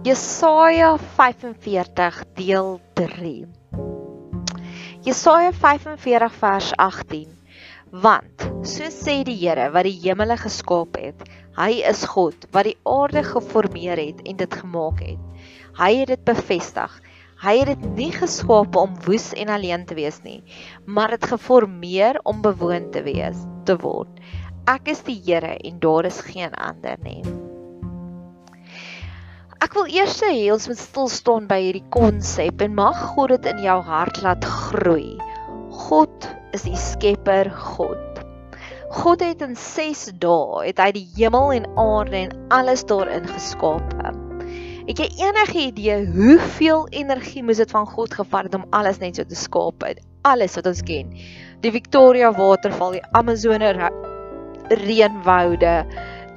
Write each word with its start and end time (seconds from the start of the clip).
Jesaja 0.00 0.96
45 0.96 2.24
deel 2.34 2.80
3. 2.94 3.46
Jesaja 5.04 5.52
45 5.52 6.32
vers 6.32 6.72
18. 6.76 7.28
Want 7.92 8.46
so 8.64 8.88
sê 8.88 9.18
die 9.28 9.36
Here 9.36 9.66
wat 9.74 9.84
die 9.84 9.98
hemele 10.00 10.38
geskaap 10.40 10.96
het, 10.96 11.20
hy 11.58 11.82
is 11.90 12.06
God 12.14 12.48
wat 12.56 12.70
die 12.70 12.78
aarde 12.88 13.20
geformeer 13.28 14.00
het 14.00 14.24
en 14.24 14.40
dit 14.40 14.56
gemaak 14.62 15.04
het. 15.04 15.44
Hy 15.76 15.90
het 15.98 16.14
dit 16.14 16.24
bevestig. 16.32 16.96
Hy 17.44 17.58
het 17.60 17.74
dit 17.74 17.86
nie 18.00 18.10
geskaap 18.16 18.80
om 18.80 18.96
woes 19.04 19.34
en 19.36 19.52
alleen 19.52 19.84
te 19.84 20.00
wees 20.00 20.22
nie, 20.24 20.40
maar 20.88 21.12
dit 21.12 21.28
geformeer 21.28 22.22
om 22.24 22.40
bewoon 22.40 22.88
te 22.96 23.04
wees 23.04 23.44
te 23.68 23.76
word. 23.84 24.16
Ek 24.64 24.88
is 24.96 25.04
die 25.04 25.20
Here 25.28 25.58
en 25.60 25.76
daar 25.84 26.08
is 26.08 26.24
geen 26.24 26.56
ander 26.56 26.96
nie. 27.04 27.49
Ek 29.60 29.74
wil 29.76 29.90
eers 29.92 30.14
hê 30.24 30.46
ons 30.54 30.66
moet 30.70 30.78
stil 30.80 31.08
staan 31.12 31.44
by 31.48 31.58
hierdie 31.60 31.84
konsep 31.92 32.62
en 32.64 32.78
mag 32.78 32.96
God 33.12 33.34
dit 33.34 33.48
in 33.50 33.58
jou 33.66 33.74
hart 33.84 34.16
laat 34.24 34.46
groei. 34.48 35.18
God 35.82 36.24
is 36.56 36.64
die 36.64 36.78
skepper 36.80 37.50
God. 37.52 38.22
God 38.96 39.20
het 39.20 39.44
in 39.44 39.52
6 39.60 40.06
dae 40.22 40.62
het 40.64 40.80
hy 40.80 40.86
die 40.96 41.04
hemel 41.18 41.52
en 41.58 41.68
aarde 41.82 42.22
en 42.22 42.32
alles 42.56 42.86
daarin 42.88 43.28
geskaap. 43.28 43.92
Het 44.88 45.02
jy 45.04 45.08
enige 45.26 45.58
idee 45.66 45.98
hoeveel 46.08 46.86
energie 47.02 47.44
moes 47.44 47.60
dit 47.60 47.76
van 47.76 47.84
God 47.90 48.16
gevat 48.16 48.48
het 48.48 48.56
om 48.56 48.64
alles 48.72 49.02
net 49.04 49.20
so 49.20 49.28
te 49.28 49.36
skaap? 49.36 49.84
Alles 50.24 50.56
wat 50.56 50.72
ons 50.72 50.80
ken. 50.88 51.12
Die 51.60 51.74
Victoria 51.76 52.32
waterval, 52.32 52.96
die 52.96 53.04
Amazone 53.12 53.74
reënwoude, 54.72 55.74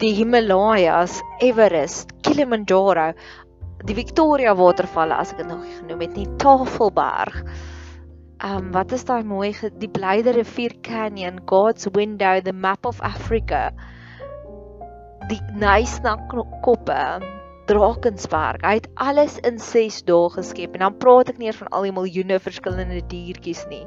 die 0.03 0.11
Himalajas, 0.17 1.21
Everest, 1.39 2.09
Kilimanjaro, 2.27 3.13
die 3.87 3.95
Victoria 3.95 4.51
watervalle 4.59 5.15
as 5.15 5.31
ek 5.31 5.39
dit 5.39 5.47
nog 5.47 5.63
genoem 5.77 6.03
het, 6.03 6.17
nie 6.17 6.27
Tafelberg. 6.43 7.37
Um 8.43 8.73
wat 8.75 8.91
is 8.91 9.05
daai 9.07 9.23
mooi 9.23 9.53
die 9.79 9.87
Blyde 9.87 10.33
rivier 10.35 10.75
canyon, 10.83 11.39
God's 11.47 11.87
window, 11.95 12.41
the 12.43 12.51
map 12.51 12.85
of 12.85 12.99
Africa. 12.99 13.69
Die 15.31 15.39
Nysna 15.55 16.17
koppe, 16.65 16.99
Drakensberg. 17.71 18.59
Hy 18.67 18.75
het 18.81 18.91
alles 18.99 19.37
in 19.47 19.55
6 19.55 20.01
dae 20.09 20.27
geskep 20.35 20.75
en 20.75 20.83
dan 20.83 20.99
praat 20.99 21.31
ek 21.31 21.39
nie 21.39 21.47
eers 21.47 21.61
van 21.63 21.71
al 21.71 21.87
die 21.87 21.95
miljoene 21.95 22.43
verskillende 22.43 22.99
diertjies 23.07 23.63
nie. 23.71 23.85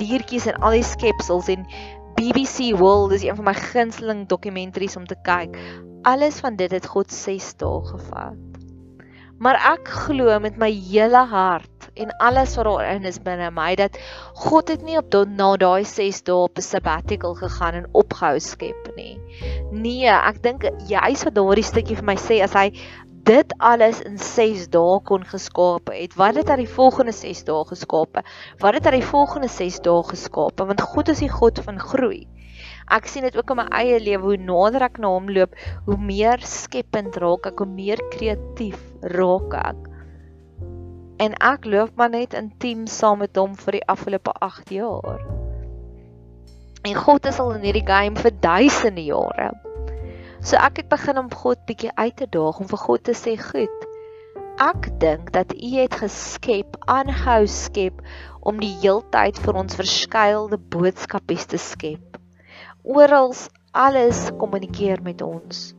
Diertjies 0.00 0.48
en 0.48 0.56
al 0.64 0.78
die 0.80 0.88
skepsels 0.88 1.52
en 1.52 1.68
BBC 2.20 2.76
World 2.76 3.12
is 3.12 3.22
een 3.24 3.36
van 3.36 3.44
my 3.44 3.54
gunsteling 3.54 4.26
dokumentaries 4.28 4.96
om 4.96 5.06
te 5.08 5.16
kyk. 5.24 5.54
Alles 6.04 6.42
van 6.44 6.56
dit 6.56 6.70
het 6.70 6.86
God 6.86 7.12
6 7.12 7.46
dae 7.56 7.78
gevat. 7.86 8.58
Maar 9.40 9.56
ek 9.70 9.88
glo 9.88 10.36
met 10.44 10.58
my 10.60 10.68
hele 10.68 11.22
hart 11.30 11.88
en 11.96 12.12
alles 12.20 12.58
wat 12.58 12.68
daarin 12.68 13.08
is 13.08 13.16
binne 13.24 13.48
my 13.56 13.70
dat 13.80 13.96
God 14.42 14.68
het 14.68 14.84
nie 14.84 14.98
op 15.00 15.08
tot 15.08 15.32
na 15.32 15.54
daai 15.56 15.80
6 15.88 16.20
dae 16.28 16.36
op 16.44 16.60
'n 16.60 16.66
sabbatical 16.68 17.38
gegaan 17.40 17.80
en 17.80 17.88
opgehou 17.96 18.36
skep 18.36 18.92
nie. 19.00 19.16
Nee, 19.72 20.12
ek 20.12 20.42
dink 20.42 20.68
juist 20.92 21.24
wat 21.24 21.34
daardie 21.40 21.64
stukkie 21.64 21.96
vir 21.96 22.04
my 22.04 22.18
sê 22.20 22.42
as 22.44 22.52
hy 22.52 22.68
dit 23.26 23.54
alles 23.58 24.00
in 24.06 24.18
6 24.18 24.68
dae 24.72 24.98
kon 25.04 25.24
geskaap 25.26 25.90
het. 25.92 26.14
Wat 26.18 26.38
het 26.38 26.48
hy 26.48 26.62
die 26.62 26.70
volgende 26.70 27.12
6 27.12 27.44
dae 27.48 27.64
geskaap? 27.68 28.20
Wat 28.62 28.78
het 28.78 28.88
hy 28.88 28.96
die 28.98 29.06
volgende 29.06 29.50
6 29.52 29.80
dae 29.84 30.02
geskaap? 30.08 30.62
Want 30.70 30.82
God 30.92 31.12
is 31.12 31.22
die 31.24 31.32
God 31.32 31.60
van 31.64 31.80
groei. 31.80 32.24
Ek 32.90 33.06
sien 33.06 33.22
dit 33.22 33.36
ook 33.38 33.52
in 33.54 33.60
my 33.60 33.68
eie 33.76 34.00
lewe 34.02 34.32
hoe 34.32 34.40
nader 34.42 34.82
ek 34.88 34.98
na 34.98 35.12
hom 35.14 35.28
loop, 35.30 35.54
hoe 35.86 35.96
meer 35.96 36.42
skepend 36.42 37.16
raak 37.22 37.46
ek, 37.52 37.62
hoe 37.62 37.70
meer 37.70 38.02
kreatief 38.10 38.80
raak 39.14 39.54
ek. 39.60 39.86
En 41.20 41.36
ek 41.44 41.68
loop 41.68 41.94
maar 42.00 42.10
net 42.10 42.34
intiem 42.34 42.86
saam 42.90 43.20
met 43.22 43.36
hom 43.36 43.54
vir 43.54 43.78
die 43.78 43.86
afgelope 43.94 44.34
8 44.42 44.74
jaar. 44.74 45.22
En 46.82 46.96
God 46.96 47.26
is 47.28 47.38
al 47.38 47.58
in 47.58 47.66
hierdie 47.68 47.86
game 47.86 48.16
vir 48.16 48.32
duisende 48.40 49.04
jare. 49.04 49.50
So 50.40 50.56
ek 50.56 50.78
het 50.80 50.88
begin 50.88 51.18
om 51.20 51.26
God 51.28 51.60
bietjie 51.68 51.90
uit 52.00 52.16
te 52.16 52.26
daag 52.32 52.60
om 52.62 52.68
vir 52.68 52.80
God 52.80 53.02
te 53.04 53.12
sê, 53.12 53.36
"Goed. 53.36 53.86
Ek 54.60 54.88
dink 55.00 55.32
dat 55.32 55.52
U 55.52 55.68
het 55.76 55.94
geskep, 55.94 56.76
aanhou 56.88 57.46
skep 57.46 58.00
om 58.40 58.60
die 58.60 58.72
heeltyd 58.80 59.38
vir 59.38 59.54
ons 59.54 59.76
verskeidelde 59.76 60.58
boodskapies 60.72 61.46
te 61.46 61.58
skep. 61.58 62.16
Oral 62.84 63.34
alles 63.72 64.30
kommunikeer 64.38 65.02
met 65.02 65.22
ons. 65.22 65.74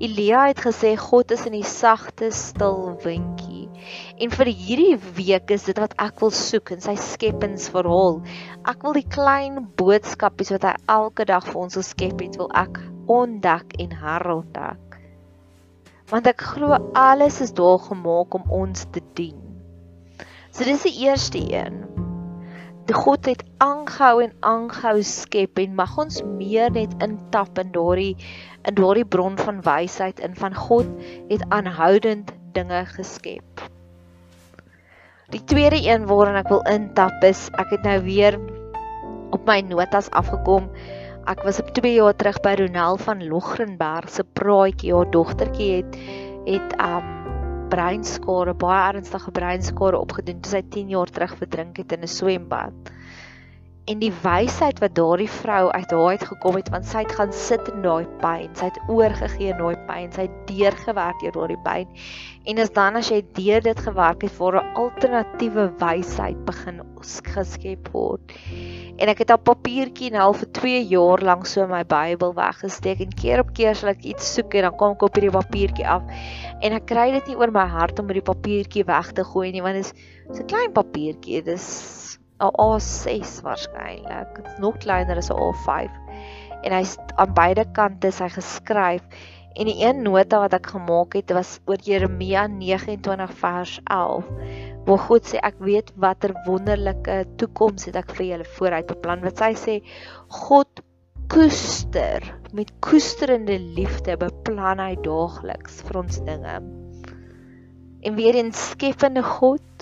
Elia 0.00 0.46
het 0.48 0.60
gesê 0.64 0.96
God 0.96 1.30
is 1.30 1.46
in 1.46 1.52
die 1.52 1.64
sagte 1.64 2.30
stil 2.32 2.96
windjie. 3.04 3.68
En 4.16 4.30
vir 4.30 4.46
hierdie 4.46 4.96
week 5.20 5.50
is 5.50 5.68
dit 5.68 5.78
wat 5.78 5.94
ek 6.00 6.20
wil 6.20 6.30
soek 6.30 6.70
in 6.70 6.80
sy 6.80 6.96
skeppingsverhaal. 6.96 8.22
Ek 8.64 8.82
wil 8.82 8.96
die 8.96 9.08
klein 9.08 9.66
boodskapies 9.76 10.52
wat 10.56 10.64
hy 10.64 10.74
elke 10.88 11.24
dag 11.28 11.44
vir 11.44 11.64
ons 11.66 11.76
geskep 11.76 12.20
het, 12.24 12.36
wil 12.40 12.52
ek 12.56 12.95
ontdek 13.06 13.76
en 13.82 13.92
herontdek. 14.02 14.98
Want 16.10 16.28
ek 16.30 16.42
glo 16.54 16.76
alles 16.94 17.40
is 17.42 17.54
daar 17.56 17.78
gemaak 17.82 18.34
om 18.34 18.44
ons 18.50 18.86
te 18.94 19.02
dien. 19.18 19.38
So 20.54 20.64
dis 20.64 20.86
die 20.86 20.94
eerste 21.06 21.40
een. 21.42 21.82
Die 22.86 22.94
God 22.94 23.26
het 23.26 23.42
aangehou 23.58 24.22
en 24.22 24.34
aangehou 24.46 25.02
skep 25.02 25.58
en 25.58 25.74
mag 25.74 25.96
ons 25.98 26.20
meer 26.38 26.70
net 26.70 26.92
intap 27.02 27.58
in 27.58 27.72
daardie 27.74 28.14
in 28.66 28.76
daardie 28.78 29.06
bron 29.06 29.34
van 29.38 29.58
wysheid 29.66 30.22
in 30.22 30.38
van 30.38 30.54
God 30.54 30.86
het 31.28 31.42
aanhoudend 31.54 32.30
dinge 32.54 32.84
geskep. 32.94 33.66
Die 35.34 35.42
tweede 35.44 35.82
een 35.82 36.06
waarin 36.06 36.38
ek 36.38 36.52
wil 36.54 36.62
intap 36.70 37.26
is 37.26 37.48
ek 37.58 37.74
het 37.74 37.82
nou 37.82 37.98
weer 38.06 38.38
op 39.34 39.42
my 39.50 39.58
notas 39.66 40.06
afgekom 40.14 40.70
Ek 41.26 41.40
was 41.42 41.56
op 41.58 41.72
2 41.74 41.90
jaar 41.96 42.14
terug 42.14 42.36
by 42.44 42.52
Ronel 42.54 42.96
van 43.02 43.22
Logrenberg 43.26 44.12
se 44.14 44.22
praatjie. 44.38 44.92
Haar 44.94 45.08
dogtertjie 45.10 45.70
het 45.80 45.96
het 46.46 46.76
um 46.78 47.08
breinskade, 47.72 48.54
baie 48.54 48.92
ernstige 48.92 49.32
breinskade 49.34 49.98
opgedoen 49.98 50.38
toe 50.44 50.52
sy 50.52 50.60
10 50.76 50.92
jaar 50.94 51.10
terug 51.10 51.34
verdrink 51.40 51.80
het 51.82 51.96
in 51.96 52.06
'n 52.06 52.12
swembad. 52.12 52.92
En 53.86 54.00
die 54.02 54.10
wysheid 54.24 54.80
wat 54.82 54.96
daardie 54.98 55.28
vrou 55.30 55.68
uit 55.70 55.90
haar 55.94 56.08
uit 56.16 56.22
gekom 56.26 56.56
het, 56.58 56.70
want 56.74 56.88
sy 56.90 57.04
het 57.04 57.12
gaan 57.14 57.32
sit 57.32 57.68
in 57.70 57.84
daai 57.84 58.08
pyn, 58.18 58.48
sy 58.58 58.66
het 58.66 58.80
oorgegee 58.90 59.52
in 59.52 59.60
daai 59.62 59.76
pyn, 59.86 60.08
sy 60.10 60.24
het 60.26 60.40
deurgewerk 60.48 61.20
deur 61.22 61.36
daardie 61.36 61.60
pyn. 61.62 61.92
En 62.50 62.58
as 62.64 62.72
dan 62.74 62.98
as 62.98 63.12
jy 63.12 63.20
deur 63.38 63.62
dit 63.62 63.82
gewerk 63.86 64.26
het, 64.26 64.34
word 64.40 64.58
'n 64.58 64.74
alternatiewe 64.82 65.68
wysheid 65.78 66.42
begin 66.50 66.82
geskep 67.36 67.88
word. 67.94 68.34
En 68.98 69.08
ek 69.12 69.22
het 69.22 69.30
op 69.30 69.44
papiertjie 69.44 70.10
nou 70.10 70.22
al 70.32 70.34
vir 70.34 70.50
2 70.58 70.82
jaar 70.90 71.22
lank 71.22 71.46
so 71.46 71.66
my 71.70 71.84
Bybel 71.84 72.34
weggesteek 72.34 73.00
en 73.00 73.14
keer 73.14 73.44
op 73.44 73.54
keer 73.54 73.74
sal 73.74 73.90
ek 73.90 74.02
iets 74.02 74.34
soek 74.34 74.54
en 74.54 74.62
dan 74.62 74.76
kom 74.76 74.96
ek 74.96 75.02
op 75.02 75.14
hierdie 75.14 75.30
papiertjie 75.30 75.86
af. 75.86 76.02
En 76.60 76.72
ek 76.72 76.86
kry 76.86 77.10
dit 77.12 77.28
nie 77.28 77.36
oor 77.36 77.52
my 77.52 77.66
hart 77.70 78.00
om 78.00 78.06
hierdie 78.10 78.32
papiertjie 78.34 78.84
weg 78.84 79.12
te 79.12 79.22
gooi 79.22 79.52
nie 79.52 79.62
want 79.62 79.78
dit 79.78 79.84
is 79.84 80.40
'n 80.40 80.46
klein 80.46 80.72
papiertjie. 80.72 81.42
Dis 81.44 82.18
'n 82.40 82.52
A6 82.60 83.40
waarskynlik 83.42 84.36
dit 84.36 84.46
is 84.46 84.58
nog 84.58 84.76
kleiner 84.84 85.16
as 85.16 85.30
'n 85.30 85.40
A5 85.48 85.90
en 86.62 86.72
hy's 86.72 86.96
aan 87.16 87.32
beide 87.34 87.64
kante 87.72 88.10
sy 88.12 88.28
geskryf. 88.28 89.02
En 89.56 89.70
die 89.70 89.78
een 89.80 90.02
nota 90.04 90.42
wat 90.42 90.52
ek 90.52 90.66
gemaak 90.74 91.14
het 91.16 91.32
was 91.32 91.60
oor 91.64 91.80
Jeremia 91.80 92.46
29 92.46 93.32
vers 93.40 93.78
11 93.84 94.26
waar 94.86 95.02
God 95.08 95.26
sê 95.26 95.40
ek 95.42 95.56
weet 95.64 95.92
watter 96.02 96.34
wonderlike 96.46 97.24
toekoms 97.40 97.88
het 97.88 97.96
ek 97.96 98.12
vir 98.18 98.26
julle 98.26 98.48
vooruit 98.58 98.86
beplan 98.86 99.24
wat 99.24 99.40
sy 99.42 99.52
sê 99.58 99.78
God 100.28 100.82
koester 101.32 102.22
met 102.54 102.70
koesterende 102.84 103.56
liefde 103.58 104.14
beplan 104.20 104.78
hy 104.78 104.94
daagliks 105.02 105.80
vir 105.88 105.98
ons 106.04 106.20
dinge. 106.28 106.60
En 108.06 108.14
weer 108.14 108.36
'n 108.38 108.52
skepende 108.52 109.22
God 109.22 109.75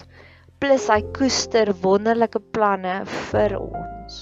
plus 0.64 0.86
hy 0.88 1.02
koester 1.12 1.68
wonderlike 1.82 2.40
planne 2.56 2.92
vir 3.10 3.52
ons 3.58 4.14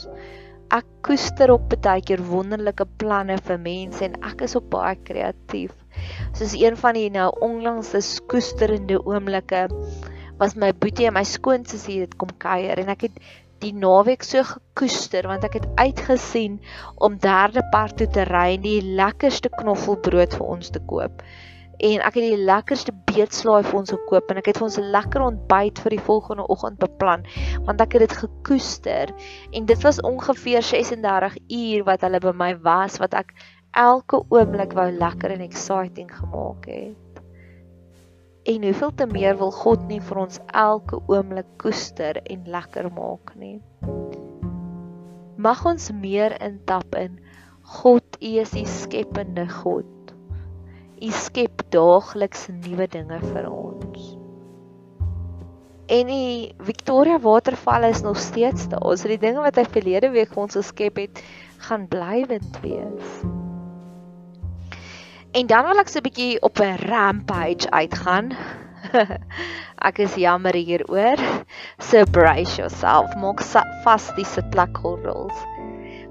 ek 0.74 0.88
koester 1.06 1.52
op 1.54 1.68
baie 1.84 2.02
keer 2.08 2.22
wonderlike 2.26 2.86
planne 2.98 3.36
vir 3.46 3.60
mense 3.62 4.02
en 4.02 4.16
ek 4.26 4.42
is 4.48 4.56
op 4.58 4.66
baie 4.72 4.96
kreatief 5.06 5.76
soos 6.40 6.56
een 6.58 6.78
van 6.80 6.98
die 6.98 7.12
nou 7.14 7.28
onlangs 7.46 7.92
se 7.94 8.24
koesterende 8.32 8.98
oomblikke 8.98 9.60
was 10.40 10.58
my 10.64 10.72
boetie 10.82 11.06
en 11.12 11.14
my 11.20 11.22
skoonsussie 11.34 12.00
het 12.00 12.18
kom 12.18 12.34
kuier 12.42 12.82
en 12.82 12.90
ek 12.96 13.06
het 13.06 13.22
die 13.62 13.70
naweek 13.84 14.26
so 14.26 14.42
gekoester 14.50 15.30
want 15.30 15.46
ek 15.46 15.60
het 15.60 15.70
uitgesien 15.78 16.58
om 16.98 17.22
derde 17.22 17.62
part 17.70 18.00
toe 18.02 18.10
te 18.18 18.26
ry 18.32 18.48
en 18.56 18.66
die 18.66 18.80
lekkerste 18.98 19.52
knoffelbrood 19.60 20.34
vir 20.40 20.54
ons 20.56 20.74
te 20.74 20.82
koop. 20.90 21.22
En 21.82 22.02
ek 22.06 22.14
het 22.14 22.26
die 22.28 22.44
lekkerste 22.46 22.92
beetslaai 23.10 23.62
vir 23.66 23.78
ons 23.80 23.90
gekoop 23.90 24.30
en 24.30 24.38
ek 24.38 24.52
het 24.52 24.60
vir 24.60 24.68
ons 24.68 24.78
'n 24.78 24.92
lekker 24.94 25.24
ontbyt 25.24 25.78
vir 25.82 25.96
die 25.96 26.04
volgende 26.10 26.46
oggend 26.46 26.78
beplan 26.78 27.26
want 27.66 27.80
ek 27.80 27.96
het 27.96 28.06
dit 28.06 28.12
gekoester 28.22 29.10
en 29.52 29.66
dit 29.66 29.82
was 29.82 30.00
ongeveer 30.00 30.62
36 30.62 31.36
uur 31.48 31.84
wat 31.84 32.00
hulle 32.06 32.20
by 32.20 32.32
my 32.44 32.52
was 32.62 32.98
wat 33.02 33.14
ek 33.14 33.34
elke 33.72 34.20
oomblik 34.28 34.72
wou 34.76 34.90
lekker 34.90 35.32
en 35.32 35.40
exciting 35.40 36.10
gemaak 36.12 36.66
het. 36.66 37.22
En 38.44 38.62
hoeveel 38.62 38.94
te 38.94 39.06
meer 39.06 39.36
wil 39.38 39.50
God 39.50 39.86
nie 39.88 40.00
vir 40.00 40.18
ons 40.18 40.40
elke 40.46 40.98
oomblik 41.06 41.46
koester 41.62 42.18
en 42.22 42.44
lekker 42.44 42.90
maak 42.92 43.34
nie. 43.38 43.60
Mag 45.36 45.64
ons 45.66 45.90
meer 45.94 46.34
intap 46.42 46.94
in 46.94 47.18
God, 47.62 48.18
U 48.20 48.32
is 48.42 48.50
die 48.50 48.66
skepende 48.66 49.48
God. 49.48 50.01
U 51.02 51.10
skep 51.10 51.64
daagliks 51.74 52.46
nuwe 52.48 52.86
dinge 52.86 53.18
vir 53.24 53.46
ons. 53.50 54.10
En 55.92 56.06
die 56.06 56.54
Victoria 56.62 57.18
waterval 57.20 57.88
is 57.90 58.02
nog 58.02 58.20
steeds 58.22 58.68
daar. 58.70 58.92
Het 58.94 59.16
die 59.16 59.22
dinge 59.24 59.42
wat 59.42 59.58
hy 59.58 59.64
verlede 59.66 60.12
week 60.14 60.30
vir 60.30 60.44
ons 60.44 60.56
geskep 60.60 61.00
het, 61.02 61.22
gaan 61.66 61.88
blywend 61.90 62.60
wees. 62.62 63.16
En 65.32 65.48
dan 65.50 65.66
wil 65.66 65.82
ek 65.82 65.90
so 65.90 65.98
'n 65.98 66.06
bietjie 66.06 66.38
op 66.42 66.60
'n 66.60 66.78
rampage 66.86 67.70
uitgaan. 67.70 68.32
ek 69.88 69.98
is 69.98 70.14
jammer 70.14 70.54
hieroor. 70.54 71.18
So 71.78 72.04
brace 72.04 72.56
yourself. 72.56 73.10
Maak 73.16 73.42
vas 73.84 74.10
die 74.14 74.28
sitplekgordels. 74.28 75.36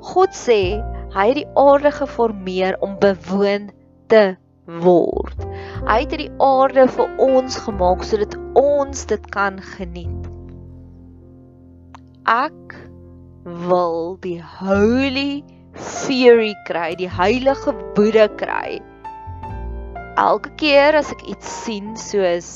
God 0.01 0.35
sê 0.35 0.81
hy 1.15 1.27
het 1.31 1.39
die 1.39 1.51
aarde 1.55 1.91
geformeer 1.91 2.75
om 2.81 2.99
bewoon 2.99 3.71
te 4.07 4.35
word. 4.65 5.45
Hy 5.87 6.01
het 6.03 6.17
die 6.19 6.29
aarde 6.43 6.87
vir 6.91 7.15
ons 7.21 7.57
gemaak 7.65 8.05
sodat 8.07 8.37
ons 8.59 9.05
dit 9.09 9.31
kan 9.33 9.57
geniet. 9.77 10.29
Ek 12.29 12.77
wil 13.43 14.17
die 14.21 14.39
holy 14.59 15.41
fury 15.73 16.53
kry, 16.67 16.93
die 16.99 17.09
heilige 17.09 17.73
woede 17.95 18.27
kry 18.37 18.81
elke 20.21 20.51
keer 20.59 20.95
as 20.97 21.11
ek 21.13 21.23
iets 21.33 21.51
sien 21.63 21.93
soos 21.99 22.49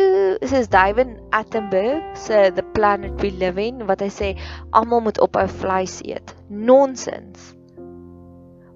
ooh, 0.00 0.38
soos 0.46 0.68
David 0.70 1.16
Attenborough 1.34 2.16
se 2.16 2.50
The 2.54 2.64
Planet 2.76 3.20
We 3.22 3.32
Live 3.42 3.60
In 3.60 3.86
wat 3.90 4.04
hy 4.04 4.10
sê 4.12 4.30
almal 4.70 5.04
moet 5.08 5.20
ophou 5.22 5.46
vleis 5.60 6.00
eet. 6.06 6.34
Nonsens. 6.48 7.52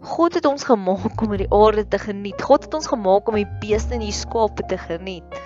God 0.06 0.35
het 0.38 0.47
ons 0.47 0.64
gemaak 0.64 1.20
om 1.23 1.32
die 1.35 1.49
aarde 1.50 1.82
te 1.88 1.99
geniet. 1.99 2.43
God 2.43 2.64
het 2.64 2.75
ons 2.79 2.87
gemaak 2.87 3.26
om 3.29 3.35
die 3.35 3.49
beeste 3.62 3.97
en 3.97 4.05
die 4.05 4.14
skape 4.14 4.62
te 4.70 4.79
geniet. 4.79 5.38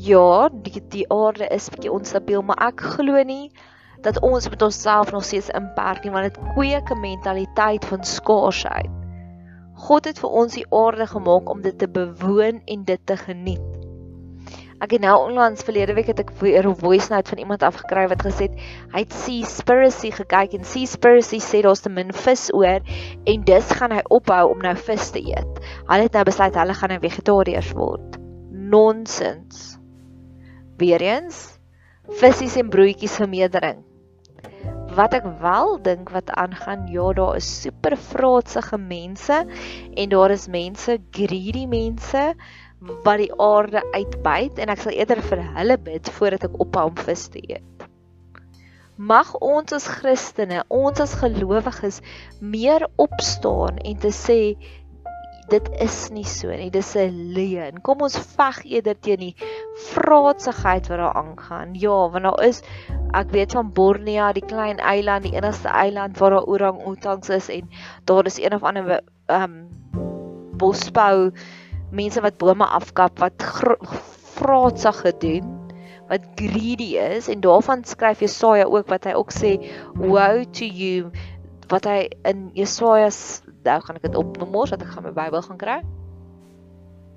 Ja, 0.00 0.48
die 0.48 0.80
die 0.92 1.04
aarde 1.12 1.48
is 1.52 1.68
bietjie 1.72 1.92
onstabiel, 1.92 2.44
maar 2.46 2.60
ek 2.70 2.80
glo 2.96 3.20
nie 3.28 3.50
dat 4.04 4.20
ons 4.24 4.48
met 4.48 4.62
onsself 4.62 5.12
nog 5.12 5.24
steeds 5.24 5.50
inperk 5.56 6.04
nie, 6.04 6.12
want 6.14 6.30
dit 6.30 6.52
kweek 6.54 6.90
'n 6.92 7.00
mentaliteit 7.00 7.84
van 7.84 8.04
skaarsheid. 8.04 8.92
God 9.76 10.04
het 10.08 10.18
vir 10.18 10.30
ons 10.30 10.54
die 10.54 10.66
aarde 10.72 11.06
gemaak 11.06 11.48
om 11.52 11.60
dit 11.60 11.78
te 11.78 11.88
bewoon 11.88 12.62
en 12.64 12.84
dit 12.84 13.00
te 13.04 13.16
geniet. 13.16 13.75
Ek 14.76 14.92
het 14.92 15.00
nou 15.00 15.14
onlangs 15.30 15.64
verlede 15.64 15.94
week 15.96 16.10
het 16.10 16.18
ek 16.20 16.30
weer 16.40 16.66
'n 16.68 16.76
voice 16.76 17.08
note 17.08 17.30
van 17.32 17.38
iemand 17.38 17.62
afgekry 17.62 18.08
wat 18.08 18.22
gesê 18.26 18.48
het 18.48 18.58
hy 18.92 19.00
het 19.04 19.12
Seaspiracy 19.12 20.10
gekyk 20.10 20.52
en 20.52 20.64
Seaspiracy 20.64 21.40
sê 21.40 21.62
daar's 21.64 21.80
te 21.80 21.88
min 21.88 22.12
vis 22.12 22.52
oor 22.52 22.80
en 23.24 23.44
dus 23.44 23.72
gaan 23.72 23.92
hy 23.92 24.02
ophou 24.08 24.50
om 24.50 24.60
nou 24.60 24.76
vis 24.76 25.10
te 25.10 25.20
eet. 25.20 25.64
Hulle 25.88 26.02
het 26.02 26.12
nou 26.12 26.24
besluit 26.24 26.54
hulle 26.54 26.74
gaan 26.74 26.88
nou 26.88 27.00
vegetariërs 27.00 27.72
word. 27.72 28.20
Nonsens. 28.50 29.78
Weereens 30.76 31.58
visse 32.20 32.60
en 32.60 32.68
broodjies 32.68 33.16
vermeerdering 33.16 33.84
wat 34.96 35.12
ek 35.12 35.26
wel 35.42 35.76
dink 35.84 36.10
wat 36.14 36.30
aangaan, 36.40 36.86
ja, 36.88 37.12
daar 37.12 37.36
is 37.36 37.48
super 37.62 37.96
vraatsige 37.96 38.78
mense 38.80 39.44
en 39.94 40.08
daar 40.08 40.32
is 40.32 40.46
mense, 40.48 40.98
greedy 41.10 41.66
mense 41.68 42.34
wat 42.80 43.18
die 43.22 43.32
aarde 43.40 43.82
uitbuit 43.94 44.58
en 44.60 44.72
ek 44.72 44.82
sal 44.84 44.96
eerder 44.96 45.22
vir 45.30 45.42
hulle 45.56 45.78
bid 45.80 46.10
voordat 46.18 46.48
ek 46.48 46.58
ophou 46.60 46.88
om 46.90 46.98
vis 47.06 47.28
te 47.32 47.40
eet. 47.42 47.86
Mag 48.96 49.34
ons 49.44 49.74
as 49.76 49.86
Christene, 49.98 50.62
ons 50.72 51.00
as 51.04 51.16
gelowiges 51.20 52.00
meer 52.40 52.86
opstaan 52.96 53.80
en 53.84 53.98
te 54.00 54.12
sê 54.14 54.40
dit 55.50 55.66
is 55.84 55.96
nie 56.10 56.24
so 56.26 56.50
nie, 56.50 56.70
dis 56.74 56.96
'n 56.96 57.32
leuen. 57.36 57.80
Kom 57.82 58.02
ons 58.02 58.18
veg 58.18 58.64
eerder 58.64 58.96
teen 58.98 59.20
die 59.20 59.34
vraatsigheid 59.92 60.88
wat 60.88 60.98
daar 60.98 61.14
aangaan. 61.14 61.74
Ja, 61.74 62.08
want 62.10 62.24
daar 62.24 62.42
is 62.44 62.62
ek 63.14 63.30
weet 63.30 63.52
van 63.52 63.72
Borneo, 63.72 64.32
die 64.32 64.44
klein 64.44 64.78
eiland, 64.78 65.22
die 65.22 65.36
enigste 65.36 65.68
eiland 65.68 66.18
waar 66.18 66.30
daar 66.30 66.48
orang-outangs 66.48 67.28
is 67.28 67.48
en 67.48 67.70
daar 68.04 68.26
is 68.26 68.38
een 68.38 68.54
of 68.54 68.62
ander 68.62 69.00
ehm 69.26 69.42
um, 69.42 69.68
bosbou 70.56 71.32
mense 71.90 72.20
wat 72.20 72.38
bome 72.38 72.66
afkap 72.66 73.18
wat 73.22 73.46
vraatsig 74.36 75.00
gedoen 75.04 75.52
wat 76.08 76.26
greedy 76.38 76.94
is 77.02 77.28
en 77.28 77.40
daarvan 77.42 77.84
skryf 77.84 78.20
Jesaja 78.22 78.64
ook 78.64 78.86
wat 78.88 79.08
hy 79.08 79.16
ook 79.18 79.32
sê 79.34 79.56
woe 79.98 80.46
to 80.54 80.66
you 80.66 81.10
wat 81.70 81.86
hy 81.90 82.06
in 82.28 82.50
Jesaja 82.54 83.10
nou 83.66 83.78
gaan 83.82 83.98
ek 83.98 84.06
dit 84.06 84.18
opnoem 84.18 84.52
mos 84.54 84.72
dat 84.74 84.84
ek 84.84 84.92
gaan 84.94 85.06
my 85.06 85.12
Bybel 85.14 85.42
gaan 85.42 85.60
kry. 85.60 85.80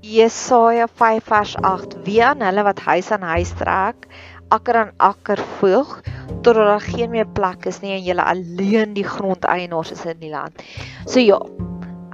Jesaja 0.05 0.87
5 0.87 1.25
vers 1.27 1.55
8: 1.59 1.97
Wie 2.07 2.21
aan 2.23 2.41
hulle 2.45 2.63
wat 2.65 2.79
huis 2.87 3.11
aan 3.11 3.25
huis 3.35 3.51
trek, 3.59 4.07
akker 4.49 4.81
aan 4.81 4.93
akker 4.97 5.41
voeg, 5.59 5.99
totdat 6.41 6.65
daar 6.71 6.85
geen 6.85 7.11
meer 7.13 7.27
plek 7.27 7.67
is 7.69 7.81
nie 7.83 7.97
en 7.97 8.05
julle 8.07 8.25
alleen 8.25 8.95
die 8.97 9.05
grondeienaars 9.05 9.91
is 9.97 10.05
in 10.07 10.21
die 10.23 10.31
land. 10.33 10.63
So 11.05 11.19
ja, 11.19 11.41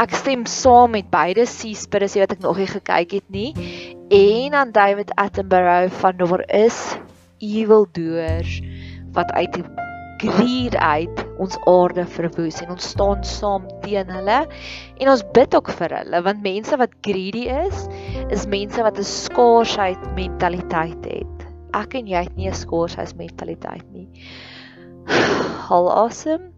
ek 0.02 0.16
stem 0.16 0.44
saam 0.50 0.92
met 0.92 1.08
beide 1.12 1.46
Seaspiracy 1.48 2.20
wat 2.20 2.36
ek 2.36 2.44
nog 2.44 2.60
nie 2.60 2.68
gekyk 2.68 3.12
het 3.20 3.28
nie 3.32 3.52
en 4.14 4.54
aan 4.54 4.72
David 4.76 5.14
Attenborough 5.16 5.94
van 6.02 6.18
daar 6.20 6.44
is 6.52 6.98
evil 7.40 7.88
doers 7.96 8.60
wat 9.16 9.32
uit 9.32 9.62
greed 10.18 10.76
uit 10.76 11.22
ons 11.44 11.56
aarde 11.68 12.06
verwoes 12.16 12.60
en 12.64 12.74
ons 12.76 12.90
staan 12.96 13.24
saam 13.28 13.68
teen 13.84 14.12
hulle 14.12 14.40
en 14.48 15.12
ons 15.12 15.24
bid 15.36 15.56
ook 15.56 15.72
vir 15.80 15.96
hulle 16.00 16.22
want 16.28 16.44
mense 16.44 16.80
wat 16.82 16.96
greedy 17.08 17.46
is 17.52 17.88
is 18.36 18.48
mense 18.52 18.84
wat 18.84 19.00
'n 19.00 19.08
skaarsheid 19.08 20.02
mentaliteit 20.16 21.06
het. 21.06 21.48
Ek 21.76 21.96
en 21.96 22.08
jy 22.08 22.24
het 22.24 22.36
nie 22.36 22.50
'n 22.50 22.56
skaarsheid 22.56 23.16
mentaliteit 23.16 23.88
nie. 23.92 24.08
Haal 25.68 25.92
asem. 26.08 26.52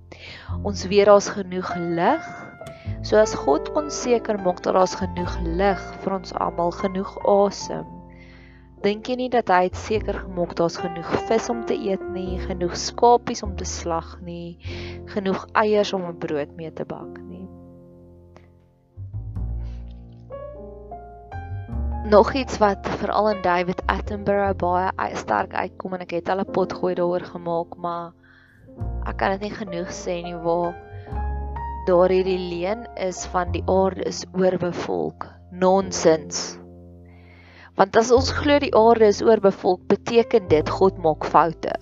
Ons 0.63 0.86
weet 0.88 1.06
daar's 1.06 1.29
genoeg 1.29 1.75
lig. 1.75 2.46
So 3.01 3.17
as 3.17 3.35
God 3.35 3.69
ons 3.77 4.01
seker 4.03 4.39
maak 4.41 4.63
dat 4.63 4.73
daar's 4.73 4.95
genoeg 4.97 5.37
lig 5.43 5.83
vir 6.03 6.17
ons 6.17 6.33
almal, 6.33 6.71
genoeg 6.71 7.13
asem. 7.27 7.85
Dink 8.85 9.09
jy 9.09 9.15
nie 9.17 9.29
dat 9.33 9.49
hy 9.49 9.63
het 9.67 9.77
seker 9.77 10.21
gemaak 10.25 10.55
daar's 10.57 10.77
genoeg 10.77 11.09
vis 11.29 11.49
om 11.49 11.63
te 11.65 11.77
eet 11.77 12.03
nie, 12.13 12.37
genoeg 12.45 12.77
skapies 12.77 13.43
om 13.43 13.55
te 13.57 13.65
slag 13.65 14.17
nie, 14.21 14.57
genoeg 15.13 15.47
eiers 15.53 15.93
om 15.93 16.05
'n 16.05 16.17
brood 16.17 16.53
mee 16.57 16.73
te 16.73 16.85
bak 16.85 17.17
nie? 17.25 17.47
nog 22.09 22.33
iets 22.33 22.57
wat 22.57 22.87
veral 22.87 23.29
in 23.29 23.41
David 23.41 23.81
Attenborough 23.85 24.55
baie 24.55 25.15
sterk 25.15 25.53
uitkom 25.53 25.97
en 25.97 26.05
ek 26.05 26.13
het 26.15 26.29
al 26.29 26.39
'n 26.39 26.51
pot 26.55 26.73
gooi 26.73 26.93
daaroor 26.95 27.25
gemaak, 27.33 27.75
maar 27.75 28.13
ek 29.05 29.17
kan 29.17 29.31
dit 29.31 29.41
nie 29.41 29.51
genoeg 29.51 29.91
sê 29.91 30.23
nie 30.23 30.35
waar 30.35 30.87
daar 31.88 32.12
hierdie 32.12 32.39
leen 32.39 32.86
is 33.00 33.24
van 33.32 33.51
die 33.56 33.63
aarde 33.72 34.03
is 34.10 34.25
oorbevolk. 34.36 35.27
Nonsens. 35.51 36.58
Want 37.79 37.96
as 37.96 38.12
ons 38.12 38.34
glo 38.36 38.60
die 38.60 38.74
aarde 38.75 39.08
is 39.08 39.22
oorbevolk, 39.24 39.86
beteken 39.88 40.50
dit 40.51 40.70
God 40.70 40.98
maak 41.00 41.25
foute. 41.25 41.74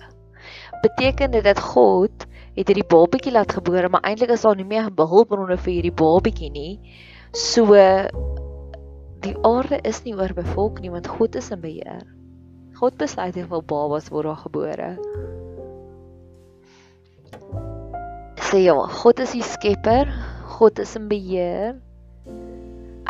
Beteken 0.84 1.32
dit 1.34 1.44
dat 1.44 1.60
God 1.60 2.26
het 2.56 2.70
hierdie 2.70 2.86
babatjie 2.88 3.32
laat 3.34 3.52
gebore, 3.58 3.88
maar 3.92 4.04
eintlik 4.06 4.32
is 4.32 4.44
daar 4.46 4.56
nie 4.56 4.68
meer 4.68 4.88
hulpbronne 4.96 5.58
vir 5.58 5.72
hierdie 5.72 5.94
babatjie 5.96 6.52
nie. 6.52 6.74
So 7.36 7.74
die 9.26 9.34
aarde 9.42 9.80
is 9.82 10.04
nie 10.04 10.14
oorbevolk 10.14 10.80
nie 10.80 10.92
want 10.92 11.08
God 11.10 11.36
is 11.36 11.50
in 11.50 11.60
beheer. 11.64 12.04
God 12.76 12.96
besluit 13.00 13.34
hoeveel 13.34 13.64
babas 13.64 14.10
word 14.12 14.28
daar 14.28 14.42
gebore. 14.44 14.90
Sê 18.46 18.60
jy, 18.62 18.74
God 19.00 19.18
is 19.24 19.32
die 19.34 19.42
skepper, 19.42 20.06
God 20.54 20.78
is 20.78 20.92
in 20.94 21.08
beheer. 21.10 21.72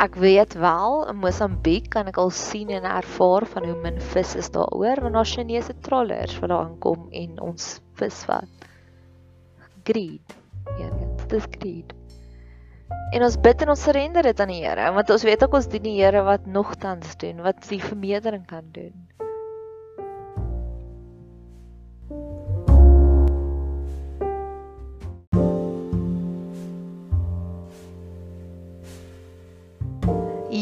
Ek 0.01 0.15
weet 0.17 0.55
wel, 0.57 0.95
in 1.11 1.19
Mosambiek 1.21 1.91
kan 1.93 2.09
ek 2.09 2.17
al 2.23 2.33
sien 2.33 2.73
en 2.73 2.87
ervaar 2.89 3.45
van 3.53 3.67
hoe 3.69 3.75
min 3.83 4.01
vis 4.15 4.33
is 4.41 4.49
daaroor 4.55 5.03
want 5.05 5.19
daar 5.19 5.29
Chinese 5.29 5.77
trawlers 5.85 6.39
wat 6.41 6.53
daar 6.53 6.65
aankom 6.71 7.11
en 7.13 7.37
ons 7.51 7.69
vis 8.01 8.23
vat. 8.31 8.67
Greed. 9.85 10.37
Ja, 10.81 10.89
dit 11.21 11.37
is 11.37 11.49
greed. 11.59 11.93
En 13.13 13.29
ons 13.29 13.37
bid 13.37 13.67
en 13.67 13.75
ons 13.77 13.85
surrender 13.91 14.25
dit 14.25 14.41
aan 14.41 14.55
die 14.55 14.63
Here, 14.65 14.89
want 14.97 15.13
ons 15.13 15.29
weet 15.29 15.45
ook 15.45 15.61
ons 15.61 15.69
dien 15.69 15.85
die 15.85 15.99
Here 15.99 16.25
wat 16.25 16.49
nogtans 16.49 17.13
doen, 17.21 17.45
wat 17.45 17.61
die 17.69 17.83
vermeerdering 17.85 18.49
kan 18.49 18.73
doen. 18.73 18.97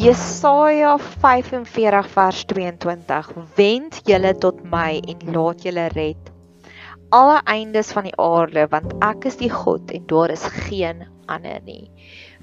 Jesaja 0.05 0.99
45 0.99 2.09
vers 2.13 2.45
22 2.45 3.33
Wend 3.57 4.01
julle 4.05 4.35
tot 4.37 4.61
my 4.69 4.99
en 5.01 5.23
laat 5.33 5.65
julle 5.65 5.87
red 5.95 6.29
alle 7.09 7.39
eindes 7.49 7.95
van 7.97 8.05
die 8.11 8.13
aarde 8.21 8.67
want 8.75 8.93
ek 9.07 9.25
is 9.33 9.41
die 9.41 9.49
God 9.49 9.95
en 9.97 10.05
daar 10.13 10.35
is 10.37 10.45
geen 10.67 11.07
ander 11.25 11.57
nie 11.65 11.89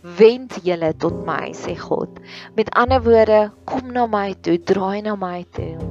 wend 0.02 0.58
julle 0.66 0.94
tot 0.98 1.22
my 1.28 1.54
sê 1.54 1.78
God. 1.78 2.18
Met 2.58 2.74
ander 2.74 3.04
woorde, 3.06 3.42
kom 3.70 3.94
na 3.94 4.08
my 4.10 4.32
toe, 4.42 4.58
draai 4.58 5.02
na 5.06 5.16
my 5.16 5.46
toe. 5.54 5.91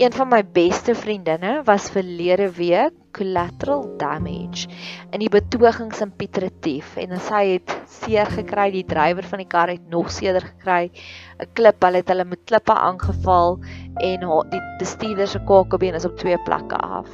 Een 0.00 0.12
van 0.16 0.28
my 0.32 0.40
beste 0.52 0.94
vriendinne 0.94 1.60
was 1.64 1.90
verlede 1.92 2.46
week 2.56 2.94
collateral 3.12 3.82
damage 4.00 4.68
in 5.12 5.20
die 5.20 5.28
betogings 5.28 6.00
in 6.00 6.14
Pietretief 6.16 6.94
en 7.02 7.12
sy 7.20 7.40
het 7.50 7.74
seer 7.98 8.30
gekry, 8.32 8.70
die 8.72 8.86
drywer 8.88 9.26
van 9.28 9.42
die 9.42 9.48
kar 9.52 9.68
het 9.68 9.90
nog 9.92 10.08
seerder 10.08 10.46
gekry. 10.46 10.88
'n 10.88 11.50
Klip, 11.52 11.84
hulle 11.84 12.00
het 12.00 12.08
hulle 12.08 12.24
met 12.24 12.40
klippe 12.48 12.72
aangeval 12.72 13.58
en 14.00 14.24
die 14.54 14.62
bestuurder 14.80 15.28
se 15.28 15.42
kakebeen 15.44 16.00
is 16.00 16.08
op 16.08 16.16
twee 16.16 16.38
plekke 16.48 16.80
af. 16.80 17.10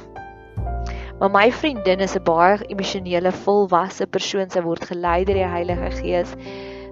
Maar 1.19 1.31
my 1.31 1.51
vriendin 1.51 1.99
is 1.99 2.15
'n 2.15 2.23
baie 2.23 2.63
emosionele 2.71 3.31
volwasse 3.31 4.07
persoon. 4.07 4.49
Sy 4.49 4.61
word 4.61 4.85
gelei 4.85 5.25
deur 5.25 5.35
die 5.35 5.53
Heilige 5.57 5.91
Gees. 5.99 6.35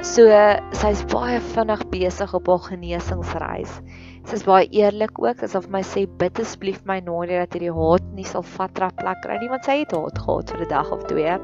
So 0.04 0.28
sy's 0.72 1.06
baie 1.08 1.40
vinnig 1.40 1.88
besig 1.90 2.34
op 2.34 2.48
haar 2.48 2.68
genesingsreis. 2.68 3.80
Sy's 4.26 4.42
baie 4.42 4.66
eerlik 4.74 5.20
ook, 5.22 5.44
asof 5.46 5.68
my 5.70 5.84
sê 5.86 6.08
bid 6.22 6.40
asseblief 6.42 6.80
my 6.90 6.98
Nadia 7.06 7.44
dat 7.44 7.54
hierdie 7.54 7.74
haat 7.76 8.06
nie 8.18 8.26
sal 8.26 8.42
vatrap 8.56 8.96
plek 8.98 9.20
kry 9.22 9.36
nie, 9.38 9.50
want 9.52 9.68
sy 9.70 9.76
het 9.84 9.94
haat 9.94 10.18
gehad 10.18 10.54
vir 10.54 10.64
'n 10.66 10.70
dag 10.72 10.90
of 10.96 11.04
twee. 11.12 11.36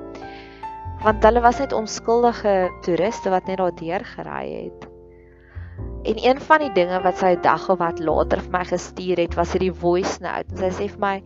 Want 1.03 1.27
hulle 1.27 1.43
was 1.45 1.59
net 1.61 1.75
onskuldige 1.77 2.55
toeriste 2.81 3.29
wat 3.29 3.45
net 3.45 3.61
daar 3.61 3.75
deur 3.77 4.05
gery 4.15 4.45
het. 4.49 4.87
En 6.09 6.17
een 6.25 6.39
van 6.41 6.59
die 6.65 6.73
dinge 6.73 7.01
wat 7.03 7.17
sy 7.17 7.35
'n 7.35 7.41
dag 7.41 7.69
of 7.69 7.79
wat 7.79 7.99
later 7.99 8.41
vir 8.41 8.51
my 8.51 8.63
gestuur 8.65 9.17
het, 9.17 9.35
was 9.37 9.53
hierdie 9.53 9.73
voice 9.73 10.17
note. 10.21 10.49
En 10.49 10.57
sy 10.57 10.71
sê 10.73 10.89
vir 10.89 10.99
my, 10.99 11.21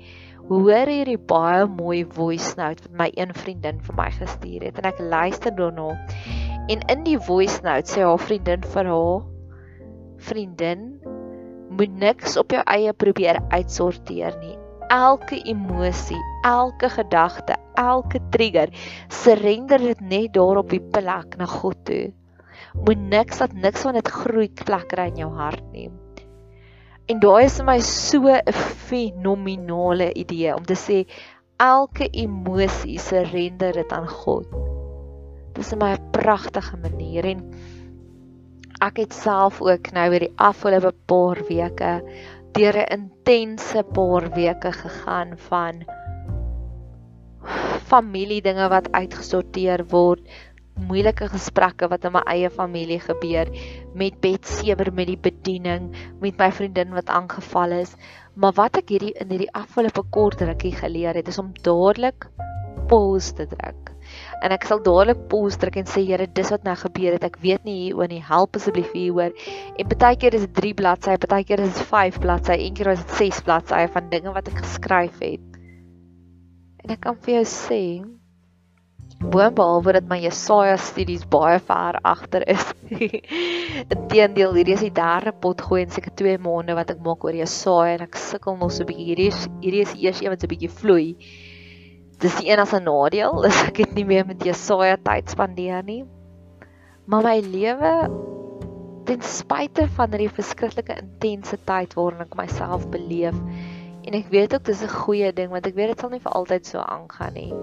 hoor 0.50 0.92
hierdie 0.92 1.18
baie 1.18 1.66
mooi 1.66 2.04
voice 2.06 2.54
note 2.58 2.84
wat 2.84 2.98
my 3.00 3.12
een 3.16 3.34
vriendin 3.34 3.80
vir 3.80 3.96
my 3.96 4.12
gestuur 4.12 4.62
het 4.68 4.78
en 4.78 4.92
ek 4.92 5.00
luister 5.00 5.56
daarna. 5.56 5.96
En 6.68 6.84
in 6.90 7.04
die 7.04 7.20
voice 7.20 7.62
note 7.64 7.88
sê 7.88 8.04
haar 8.04 8.20
vriendin 8.20 8.62
vir 8.62 8.86
haar 8.92 9.24
vriendin 10.18 11.00
moet 11.76 11.98
niks 12.00 12.38
op 12.40 12.54
jou 12.56 12.62
eie 12.72 12.94
probeer 12.94 13.40
uitsorteer 13.52 14.38
nie. 14.40 14.56
Elke 14.94 15.40
emosie, 15.50 16.20
elke 16.46 16.90
gedagte, 16.94 17.58
elke 17.82 18.22
trigger, 18.32 18.72
surrender 19.10 19.82
dit 19.82 20.02
net 20.02 20.34
daar 20.38 20.62
op 20.62 20.70
die 20.70 20.82
plek 20.94 21.38
na 21.40 21.48
God 21.50 21.80
toe. 21.90 22.14
Moet 22.86 23.02
niks 23.12 23.42
dat 23.42 23.54
niks 23.54 23.86
van 23.88 23.98
dit 23.98 24.12
groei 24.12 24.50
plek 24.64 24.88
kry 24.94 25.10
in 25.12 25.24
jou 25.26 25.32
hart 25.36 25.64
nie. 25.74 25.90
En 27.12 27.20
daai 27.22 27.46
is 27.46 27.58
vir 27.60 27.68
my 27.68 27.80
so 27.86 28.30
'n 28.30 28.54
fenominale 28.88 30.14
idee 30.14 30.56
om 30.56 30.64
te 30.66 30.74
sê 30.74 31.06
elke 31.62 32.08
emosie 32.12 32.98
surrender 33.00 33.74
dit 33.74 33.92
aan 33.92 34.08
God. 34.08 34.48
Dis 35.54 35.74
'n 35.74 35.80
baie 35.80 36.00
pragtige 36.12 36.78
manier 36.78 37.26
en 37.26 37.44
ek 38.84 38.98
het 38.98 39.14
self 39.14 39.62
ook 39.62 39.92
nou 39.96 40.10
weer 40.10 40.28
die 40.28 40.34
afgelope 40.36 40.92
paar 41.08 41.40
weke 41.48 41.94
deur 42.56 42.76
'n 42.82 42.92
intense 42.92 43.84
paar 43.84 44.30
weke 44.36 44.72
gegaan 44.72 45.38
van 45.38 45.86
familie 47.86 48.42
dinge 48.42 48.68
wat 48.70 48.92
uitgesorteer 48.92 49.86
word, 49.92 50.22
moeilike 50.90 51.28
gesprekke 51.32 51.88
wat 51.88 52.04
in 52.04 52.12
my 52.12 52.24
eie 52.28 52.50
familie 52.50 53.00
gebeur 53.00 53.48
met 53.96 54.20
Betseber 54.20 54.92
met 54.94 55.08
die 55.08 55.18
bediening 55.18 55.94
met 56.20 56.38
my 56.38 56.52
vriendin 56.52 56.92
wat 56.98 57.08
aangeval 57.08 57.72
is. 57.72 57.96
Maar 58.36 58.54
wat 58.60 58.78
ek 58.78 58.90
hierdie 58.90 59.14
in 59.16 59.30
hierdie 59.32 59.54
afgelope 59.54 60.04
kort 60.12 60.42
rukkie 60.42 60.76
geleer 60.76 61.16
het 61.16 61.28
is 61.32 61.40
om 61.40 61.54
dadelik 61.62 62.28
pause 62.92 63.34
te 63.34 63.48
druk 63.48 63.95
en 64.42 64.56
ek 64.56 64.68
sal 64.68 64.82
dadelik 64.84 65.22
pause 65.32 65.60
druk 65.62 65.78
en 65.82 65.88
sê 65.90 66.04
Here 66.06 66.28
dis 66.28 66.52
wat 66.54 66.66
nou 66.68 66.76
gebeur 66.80 67.16
het 67.18 67.28
ek 67.28 67.40
weet 67.44 67.64
nie 67.68 67.78
hieroor 67.86 68.12
nie 68.12 68.22
help 68.24 68.60
asseblief 68.60 68.92
hieroor 68.94 69.32
en 69.80 69.96
baie 69.96 70.20
keer 70.22 70.38
is 70.38 70.48
dit 70.48 70.56
3 70.62 70.74
bladsye 70.82 71.18
baie 71.30 71.48
keer 71.48 71.64
is 71.64 71.74
dit 71.78 71.88
5 71.94 72.20
bladsye 72.26 72.60
een 72.60 72.76
keer 72.78 72.92
is 72.94 73.06
dit 73.06 73.18
6 73.24 73.42
bladsye 73.48 73.88
van 73.96 74.12
dinge 74.12 74.36
wat 74.36 74.52
ek 74.52 74.62
geskryf 74.64 75.24
het 75.24 75.60
en 76.84 76.96
ek 76.98 77.02
kan 77.08 77.18
vir 77.26 77.40
jou 77.40 77.48
sê 77.56 77.82
Boonbehalwe 79.16 79.94
dat 79.96 80.08
my 80.10 80.18
Jesaja 80.20 80.76
studies 80.78 81.24
baie 81.32 81.60
ver 81.64 81.98
agter 82.04 82.44
is. 82.52 82.66
Inteendeel, 83.96 84.54
hierdie 84.58 84.76
is 84.76 84.84
die 84.84 84.92
derde 84.94 85.32
pot 85.32 85.64
gooi 85.66 85.86
in 85.86 85.94
seker 85.94 86.14
2 86.20 86.36
maande 86.44 86.76
wat 86.78 86.92
ek 86.94 87.00
maak 87.06 87.24
oor 87.26 87.38
Jesaja 87.38 87.96
en 87.96 88.04
ek 88.06 88.20
sukkel 88.20 88.60
nog 88.60 88.74
so 88.76 88.84
'n 88.84 88.90
bietjie. 88.92 89.08
Hierdie 89.08 89.30
is 89.32 89.48
hierdie 89.64 89.84
is 89.88 89.96
eers 89.96 90.22
een 90.22 90.34
wat 90.34 90.44
so 90.44 90.50
'n 90.50 90.54
bietjie 90.54 90.74
vloei. 90.82 91.08
Dis 92.20 92.36
die 92.40 92.52
'n 92.52 92.84
nadeel, 92.84 93.44
is 93.50 93.62
ek 93.64 93.78
het 93.78 93.96
nie 93.96 94.06
meer 94.06 94.26
met 94.26 94.44
Jesaja 94.44 94.98
tyd 94.98 95.30
spandeer 95.30 95.84
nie. 95.84 96.04
Maar 97.06 97.24
my 97.24 97.40
lewe 97.40 97.94
ten 99.06 99.22
spyte 99.22 99.88
van 99.88 100.10
hierdie 100.12 100.34
verskriklike 100.34 100.96
intense 100.98 101.58
tyd 101.66 101.94
waarin 101.94 102.26
ek 102.26 102.36
myself 102.36 102.90
beleef 102.90 103.36
en 104.06 104.14
ek 104.18 104.32
weet 104.34 104.54
ook 104.56 104.66
dis 104.66 104.82
'n 104.82 104.90
goeie 104.90 105.32
ding 105.34 105.52
want 105.52 105.68
ek 105.68 105.76
weet 105.76 105.94
dit 105.94 106.00
sal 106.00 106.10
nie 106.10 106.24
vir 106.24 106.34
altyd 106.34 106.66
so 106.66 106.80
aangaan 106.80 107.34
nie 107.34 107.54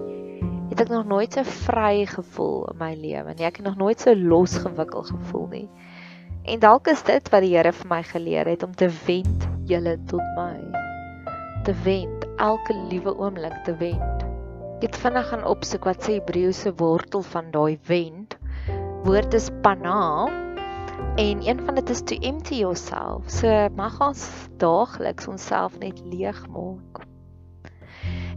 het 0.73 0.81
ek 0.81 0.89
nog 0.89 1.05
nooit 1.05 1.33
so 1.33 1.43
vry 1.43 2.05
gevoel 2.09 2.65
in 2.71 2.77
my 2.79 2.93
lewe 2.97 3.33
nie. 3.33 3.45
Ek 3.45 3.59
het 3.61 3.65
nog 3.65 3.77
nooit 3.77 4.01
so 4.01 4.15
losgewikkel 4.15 5.05
gevoel 5.11 5.47
nie. 5.51 5.67
En 6.49 6.59
dalk 6.59 6.89
is 6.91 7.03
dit 7.05 7.29
wat 7.29 7.45
die 7.45 7.53
Here 7.53 7.71
vir 7.71 7.89
my 7.91 8.01
geleer 8.03 8.49
het 8.49 8.65
om 8.65 8.73
te 8.75 8.89
wend 9.05 9.47
julle 9.69 9.97
tot 10.09 10.25
my. 10.39 10.57
Te 11.63 11.77
wend 11.85 12.25
elke 12.41 12.75
liewe 12.89 13.13
oomblik 13.15 13.55
te 13.63 13.77
wend. 13.77 14.12
Ek 14.83 14.89
het 14.91 14.99
vinnig 14.99 15.27
gaan 15.31 15.45
opsoek 15.47 15.85
wat 15.87 16.01
sê 16.03 16.17
Hebreëse 16.17 16.73
wortel 16.75 17.21
van 17.23 17.45
daai 17.53 17.77
wend. 17.87 18.33
Woord 19.07 19.31
is 19.37 19.45
pana 19.63 20.27
En 21.15 21.45
een 21.47 21.61
van 21.63 21.77
dit 21.79 21.89
is 21.89 22.01
to 22.03 22.17
empty 22.19 22.55
yourself. 22.55 23.29
So 23.31 23.47
mag 23.77 23.95
ons 24.03 24.25
daagliks 24.59 25.29
onsself 25.31 25.79
net 25.79 26.01
leeg 26.03 26.41
maak. 26.51 26.99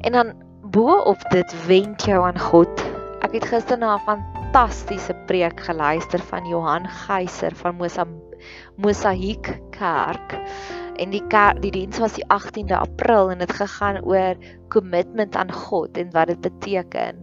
En 0.06 0.14
dan 0.14 0.32
bo 0.62 1.00
op 1.10 1.26
dit 1.34 1.66
wend 1.66 2.06
jou 2.06 2.22
aan 2.22 2.38
God. 2.38 2.84
Ek 3.26 3.34
het 3.34 3.50
gister 3.50 3.82
na 3.82 3.96
'n 3.96 4.06
fantastiese 4.06 5.18
preek 5.26 5.66
geluister 5.66 6.22
van 6.30 6.46
Johan 6.46 6.86
Geyser 6.86 7.58
van 7.58 7.74
Mosaik 8.76 9.58
Kerk. 9.74 10.38
En 10.96 11.12
die 11.12 11.24
kerk, 11.28 11.60
die 11.62 11.72
diens 11.74 11.98
was 12.00 12.16
die 12.16 12.24
18de 12.32 12.76
April 12.76 13.30
en 13.30 13.42
dit 13.44 13.52
gegaan 13.52 14.00
oor 14.04 14.38
commitment 14.72 15.36
aan 15.36 15.52
God 15.52 15.98
en 16.00 16.10
wat 16.14 16.32
dit 16.32 16.40
beteken. 16.40 17.20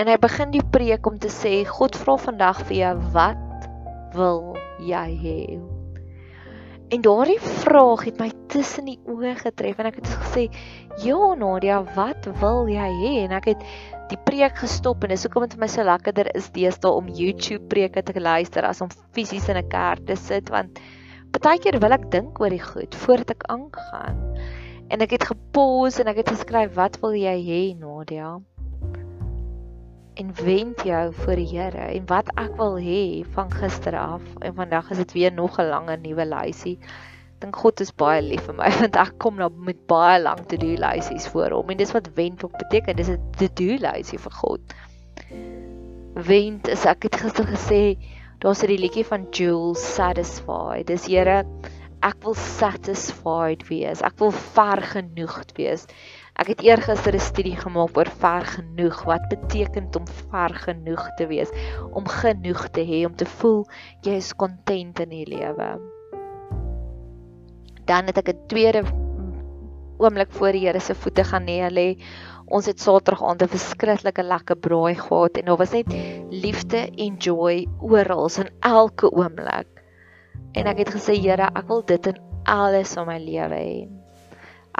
En 0.00 0.08
hy 0.08 0.16
begin 0.22 0.52
die 0.54 0.64
preek 0.74 1.06
om 1.06 1.18
te 1.18 1.30
sê 1.32 1.62
God 1.68 1.98
vra 1.98 2.16
vandag 2.16 2.62
vir 2.68 2.76
jou 2.78 2.96
wat 3.14 3.68
wil 4.16 4.54
jy 4.80 5.06
hê? 5.24 5.38
En 6.92 7.00
daardie 7.00 7.40
vraag 7.40 8.04
het 8.04 8.18
my 8.20 8.28
tussen 8.52 8.90
die 8.90 8.98
oë 9.08 9.34
getref 9.40 9.78
en 9.80 9.88
ek 9.88 10.00
het 10.02 10.10
gesê, 10.12 10.42
"Ja, 11.00 11.34
Nadia, 11.34 11.82
wat 11.96 12.28
wil 12.40 12.68
jy 12.68 12.88
hê?" 13.02 13.12
En 13.24 13.32
ek 13.32 13.44
het 13.44 13.62
die 14.10 14.18
preek 14.24 14.58
gestop 14.60 15.04
en 15.04 15.10
dis 15.10 15.22
hoekom 15.24 15.46
dit 15.46 15.54
vir 15.54 15.60
my 15.60 15.66
so 15.66 15.82
lekkerder 15.82 16.28
is 16.36 16.50
deesdae 16.50 16.92
om 16.92 17.08
YouTube 17.08 17.64
preke 17.72 18.02
te 18.02 18.20
luister 18.20 18.64
as 18.68 18.80
om 18.80 18.90
fisies 19.16 19.48
in 19.48 19.56
'n 19.56 19.68
kerk 19.68 20.06
te 20.06 20.16
sit 20.16 20.50
want 20.50 20.78
baie 21.40 21.58
keer 21.58 21.80
wil 21.80 21.92
ek 21.92 22.10
dink 22.10 22.40
oor 22.40 22.50
die 22.50 22.62
goed 22.62 22.94
voordat 22.94 23.30
ek 23.30 23.42
aangaan. 23.48 24.18
En 24.88 25.00
ek 25.00 25.10
het 25.10 25.24
gepause 25.24 26.02
en 26.02 26.08
ek 26.08 26.16
het 26.16 26.28
geskryf, 26.28 26.74
"Wat 26.74 27.00
wil 27.00 27.14
jy 27.14 27.38
hê, 27.40 27.78
Nadia?" 27.78 28.40
en 30.14 30.34
wend 30.44 30.82
jou 30.84 31.12
voor 31.12 31.36
die 31.40 31.48
Here 31.48 31.86
en 31.96 32.04
wat 32.06 32.28
ek 32.40 32.56
wil 32.58 32.76
hê 32.80 33.24
van 33.34 33.52
gister 33.52 33.96
af 33.96 34.22
en 34.44 34.54
vandag 34.54 34.90
is 34.92 35.00
dit 35.00 35.12
weer 35.16 35.32
nog 35.32 35.58
'n 35.58 35.68
lange 35.68 35.96
nuwe 35.96 36.26
lysie. 36.26 36.78
Dink 37.38 37.56
God 37.56 37.80
is 37.80 37.92
baie 37.92 38.22
lief 38.22 38.44
vir 38.44 38.54
my 38.54 38.70
want 38.80 38.96
ek 38.96 39.18
kom 39.18 39.36
nou 39.36 39.50
met 39.50 39.86
baie 39.86 40.20
lank 40.22 40.48
te 40.48 40.56
doen 40.56 40.76
lysies 40.76 41.28
voor 41.28 41.50
hom 41.50 41.70
en 41.70 41.76
dis 41.76 41.92
wat 41.92 42.10
wend 42.14 42.44
ook 42.44 42.58
beteken 42.58 42.96
dis 42.96 43.08
'n 43.08 43.20
te 43.36 43.48
doen 43.54 43.78
lysie 43.78 44.18
vir 44.18 44.32
God. 44.32 44.60
Wend 46.14 46.68
is 46.68 46.84
ek 46.84 47.02
het 47.02 47.16
gister 47.16 47.44
gesê 47.44 47.96
daar's 48.42 48.62
'n 48.62 48.74
liedjie 48.74 49.06
van 49.06 49.26
Jules 49.30 49.94
Satisfied. 49.94 50.86
Dis 50.86 51.06
Here 51.06 51.44
ek 52.02 52.24
wil 52.26 52.34
satisfied 52.34 53.62
wees. 53.68 54.02
Ek 54.02 54.18
wil 54.18 54.32
vergenoegd 54.32 55.54
wees. 55.56 55.86
Ek 56.34 56.48
het 56.50 56.62
eergister 56.66 57.14
'n 57.14 57.20
studie 57.22 57.56
gemaak 57.56 57.96
oor 57.96 58.10
ver 58.10 58.44
genoeg. 58.44 59.04
Wat 59.04 59.28
beteken 59.28 59.88
om 59.94 60.06
ver 60.06 60.54
genoeg 60.54 61.14
te 61.16 61.26
wees? 61.26 61.50
Om 61.92 62.08
genoeg 62.08 62.68
te 62.68 62.80
hê 62.80 63.06
om 63.06 63.14
te 63.14 63.26
voel 63.26 63.66
jy 64.02 64.16
is 64.18 64.34
content 64.34 64.98
in 64.98 65.08
die 65.08 65.26
lewe. 65.26 65.78
Dan 67.84 68.06
het 68.06 68.18
ek 68.18 68.28
'n 68.28 68.46
tweede 68.46 68.82
oomblik 70.02 70.32
voor 70.34 70.52
die 70.52 70.66
Here 70.66 70.80
se 70.80 70.94
voete 70.94 71.24
gaan 71.24 71.46
neerlê. 71.46 71.96
Ons 72.52 72.66
het 72.66 72.80
Saterdag 72.80 73.22
aand 73.22 73.42
'n 73.42 73.54
verskriklike 73.54 74.22
lekker 74.22 74.56
braai 74.56 74.94
gehad 74.94 75.38
en 75.38 75.44
daar 75.46 75.56
was 75.56 75.72
net 75.72 75.94
liefde 76.30 76.90
en 76.96 77.16
joy 77.16 77.66
oral 77.80 78.28
in 78.38 78.50
elke 78.60 79.10
oomblik. 79.10 79.68
En 80.52 80.66
ek 80.66 80.78
het 80.78 80.90
gesê 80.90 81.14
Here, 81.16 81.48
ek 81.54 81.68
wil 81.68 81.82
dit 81.84 82.06
in 82.06 82.18
alles 82.44 82.96
in 82.96 83.06
my 83.06 83.18
lewe 83.18 83.56
hê. 83.56 84.01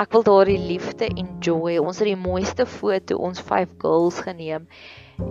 Ek 0.00 0.14
wil 0.14 0.22
daardie 0.24 0.56
liefde 0.56 1.04
enjoy. 1.20 1.74
Ons 1.76 1.98
het 2.00 2.08
die 2.08 2.16
mooiste 2.16 2.64
foto, 2.64 3.18
ons 3.20 3.42
vyf 3.44 3.74
girls 3.82 4.22
geneem. 4.24 4.64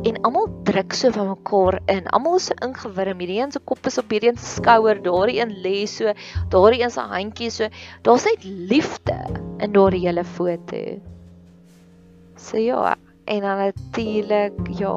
En 0.06 0.20
almal 0.22 0.52
druk 0.68 0.94
so 0.94 1.10
van 1.16 1.32
mekaar 1.32 1.80
in. 1.90 2.06
Almal 2.14 2.38
is 2.38 2.52
so 2.52 2.58
ingewurm. 2.62 3.24
Hierdie 3.24 3.40
een 3.42 3.56
se 3.56 3.62
kop 3.72 3.90
is 3.90 3.98
op 3.98 4.14
hierdie 4.14 4.30
een 4.30 4.38
se 4.38 4.60
skouer, 4.60 5.02
daardie 5.02 5.40
een 5.42 5.56
lê 5.66 5.80
so, 5.90 6.14
daardie 6.54 6.84
een 6.84 6.94
se 6.94 7.08
handjie 7.16 7.50
so. 7.50 7.72
Daar's 8.06 8.28
net 8.30 8.46
liefde 8.46 9.18
in 9.66 9.74
daardie 9.74 10.06
hele 10.06 10.28
foto. 10.38 10.84
So 12.38 12.62
ja, 12.62 12.96
en 13.26 13.42
dan 13.42 13.66
natuurlik, 13.66 14.62
ja, 14.78 14.96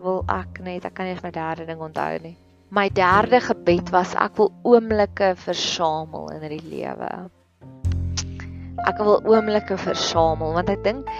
wil 0.00 0.24
ek 0.32 0.64
net, 0.64 0.88
ek 0.88 0.96
kan 0.96 1.12
nie 1.12 1.20
my 1.20 1.32
derde 1.32 1.68
ding 1.68 1.84
onthou 1.84 2.10
nie. 2.24 2.36
My 2.72 2.88
derde 2.88 3.44
gebed 3.44 3.92
was 3.92 4.16
ek 4.16 4.40
wil 4.40 4.54
oomblikke 4.64 5.34
versamel 5.44 6.30
in 6.32 6.48
hierdie 6.48 6.64
lewe 6.72 7.14
ek 8.82 8.98
wil 8.98 9.20
oomblikke 9.22 9.76
versamel 9.78 10.54
want 10.56 10.70
ek 10.72 10.82
dink 10.84 11.10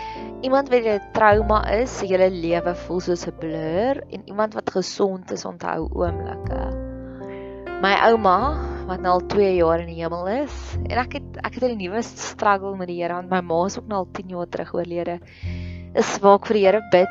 iemand 0.44 0.68
wat 0.72 0.84
'n 0.84 1.00
trauma 1.14 1.62
is, 1.70 1.90
sy 1.90 2.06
hele 2.12 2.28
lewe 2.30 2.74
voel 2.74 3.00
soos 3.00 3.26
'n 3.26 3.38
blur 3.40 4.02
en 4.10 4.20
iemand 4.26 4.54
wat 4.54 4.70
gesond 4.70 5.30
is 5.30 5.44
onthou 5.44 5.88
oomblikke. 5.94 6.60
My 7.80 7.94
ouma 8.10 8.58
wat 8.86 9.00
nou 9.00 9.12
al 9.16 9.26
2 9.26 9.56
jaar 9.56 9.80
in 9.80 9.88
die 9.88 10.02
hemel 10.02 10.26
is 10.44 10.76
en 10.90 10.98
ek 10.98 11.14
het 11.20 11.38
ek 11.44 11.54
het 11.54 11.64
'n 11.70 11.78
nuwe 11.78 12.02
struggle 12.02 12.76
met 12.76 12.88
die 12.88 13.02
Here 13.02 13.14
want 13.14 13.30
my 13.30 13.40
ma 13.40 13.64
is 13.66 13.78
ook 13.78 13.86
nou 13.86 13.98
al 13.98 14.10
10 14.12 14.28
jaar 14.28 14.46
terug 14.46 14.74
oorlede. 14.74 15.20
Is 15.94 16.18
waak 16.18 16.46
vir 16.46 16.54
die 16.54 16.66
Here 16.66 16.82
bid. 16.90 17.08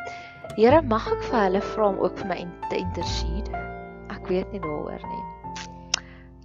Here, 0.54 0.82
mag 0.82 1.08
ek 1.10 1.24
vir 1.24 1.40
hulle 1.40 1.62
vra 1.62 1.88
om 1.88 2.00
ook 2.04 2.18
vir 2.18 2.28
my 2.28 2.48
te 2.70 2.78
intercede? 2.78 3.52
Ek 4.14 4.28
weet 4.30 4.52
nie 4.52 4.60
daaroor 4.62 5.02
nie. 5.02 5.24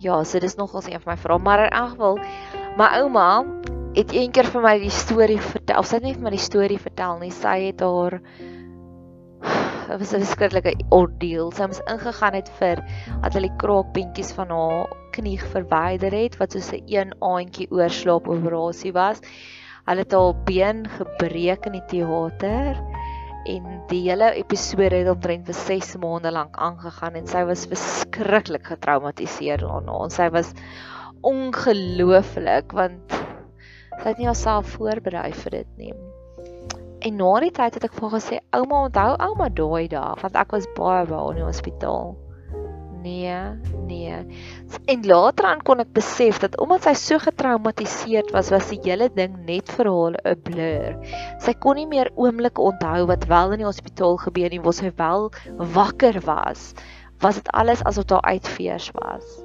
Ja, 0.01 0.23
so 0.25 0.39
dis 0.39 0.57
nogals 0.57 0.87
een 0.87 1.01
van 1.01 1.13
my 1.13 1.17
vrae, 1.21 1.39
maar 1.39 1.65
in 1.67 1.75
elk 1.77 1.91
geval 1.91 2.19
my 2.79 2.87
ouma 3.03 3.45
het 3.99 4.15
een 4.15 4.31
keer 4.31 4.47
vir 4.47 4.63
my 4.63 4.77
die 4.79 4.95
storie 4.95 5.41
vertel. 5.43 5.83
Sy 5.83 5.99
het 5.99 6.07
net 6.07 6.19
vir 6.21 6.29
my 6.29 6.33
die 6.37 6.43
storie 6.43 6.79
vertel 6.79 7.19
nie. 7.19 7.33
Sy 7.35 7.57
het 7.65 7.83
haar 7.83 8.19
dit 9.89 9.99
was 10.03 10.13
'n 10.15 10.23
verskriklike 10.23 10.75
ordeal. 10.95 11.51
Sy 11.53 11.67
moes 11.67 11.83
ingegaan 11.91 12.39
het 12.39 12.51
vir 12.61 12.83
dat 13.23 13.35
hulle 13.35 13.49
die 13.49 13.61
kraakpuntjies 13.63 14.33
van 14.39 14.55
haar 14.55 14.95
knie 15.17 15.39
verwyder 15.41 16.15
het 16.15 16.39
wat 16.39 16.55
soos 16.55 16.71
'n 16.73 16.85
een 16.87 17.15
aandjie 17.19 17.67
oorslaap 17.71 18.29
operasie 18.29 18.93
was. 18.93 19.21
Hulle 19.89 20.05
het 20.05 20.13
haar 20.13 20.35
been 20.45 20.87
gebreek 20.87 21.67
in 21.67 21.73
die 21.73 21.87
teater 21.89 22.79
en 23.47 23.83
die 23.89 24.03
hele 24.11 24.35
episode 24.37 24.95
het 24.95 25.09
omtrent 25.09 25.47
vir 25.47 25.55
6 25.55 25.97
maande 25.97 26.31
lank 26.31 26.57
aangegaan 26.57 27.15
en 27.15 27.27
sy 27.27 27.45
was 27.45 27.67
verskriklik 27.67 28.67
getraumatiseer 28.67 29.59
daarna. 29.59 30.09
Sy 30.09 30.31
was 30.31 30.53
ongelooflik 31.23 32.73
want 32.73 33.18
Sy 33.99 34.13
het 34.13 34.19
nie 34.19 34.29
haarself 34.31 34.77
voorberei 34.77 35.33
vir 35.33 35.51
dit 35.51 35.75
nie. 35.77 35.95
En 37.01 37.19
na 37.19 37.33
die 37.43 37.51
tyd 37.55 37.75
het 37.79 37.85
ek 37.85 37.95
vir 37.95 38.09
haar 38.09 38.21
gesê, 38.21 38.39
"Ouma, 38.55 38.85
onthou 38.87 39.17
ouma 39.19 39.49
daai 39.49 39.89
dag, 39.89 40.21
want 40.23 40.37
ek 40.37 40.53
was 40.53 40.67
baie 40.77 41.07
baie 41.07 41.31
in 41.31 41.37
die 41.37 41.45
hospitaal." 41.45 42.17
Nee, 43.03 43.35
nee. 43.87 44.27
En 44.85 45.07
later 45.07 45.45
aan 45.45 45.63
kon 45.63 45.79
ek 45.79 45.93
besef 45.95 46.41
dat 46.43 46.59
omdat 46.59 46.83
sy 46.83 46.95
so 46.99 47.19
getraumatiseerd 47.23 48.33
was, 48.35 48.51
was 48.51 48.69
die 48.73 48.81
hele 48.83 49.09
ding 49.15 49.37
net 49.47 49.71
vir 49.77 49.87
haar 49.87 50.17
'n 50.25 50.43
blur. 50.43 50.97
Sy 51.39 51.55
kon 51.55 51.77
nie 51.77 51.87
meer 51.87 52.11
oomblikke 52.17 52.61
onthou 52.61 53.07
wat 53.07 53.25
wel 53.31 53.53
in 53.53 53.63
die 53.63 53.71
hospitaal 53.71 54.17
gebeur 54.17 54.51
nie, 54.51 54.61
waar 54.61 54.73
sy 54.73 54.91
wel 54.97 55.31
wakker 55.57 56.21
was. 56.27 56.75
Was 57.21 57.35
dit 57.35 57.49
alles 57.53 57.85
asof 57.85 58.05
daar 58.05 58.23
uitfees 58.23 58.91
was. 58.95 59.45